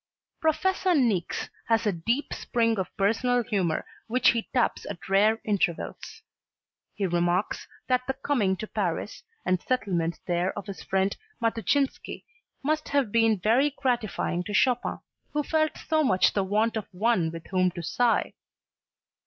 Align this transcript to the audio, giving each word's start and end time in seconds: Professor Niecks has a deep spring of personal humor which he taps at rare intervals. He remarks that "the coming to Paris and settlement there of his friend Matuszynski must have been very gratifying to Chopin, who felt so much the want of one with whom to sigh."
Professor 0.39 0.95
Niecks 0.95 1.49
has 1.67 1.85
a 1.85 1.91
deep 1.91 2.33
spring 2.33 2.79
of 2.79 2.87
personal 2.97 3.43
humor 3.43 3.85
which 4.07 4.29
he 4.29 4.49
taps 4.51 4.83
at 4.89 5.07
rare 5.07 5.39
intervals. 5.43 6.23
He 6.95 7.05
remarks 7.05 7.67
that 7.85 8.07
"the 8.07 8.15
coming 8.15 8.55
to 8.55 8.65
Paris 8.65 9.21
and 9.45 9.61
settlement 9.61 10.19
there 10.25 10.57
of 10.57 10.65
his 10.65 10.81
friend 10.81 11.15
Matuszynski 11.39 12.23
must 12.63 12.89
have 12.89 13.11
been 13.11 13.37
very 13.37 13.69
gratifying 13.69 14.41
to 14.45 14.55
Chopin, 14.55 14.97
who 15.33 15.43
felt 15.43 15.77
so 15.77 16.03
much 16.03 16.33
the 16.33 16.43
want 16.43 16.77
of 16.77 16.87
one 16.91 17.31
with 17.31 17.45
whom 17.51 17.69
to 17.69 17.83
sigh." 17.83 18.33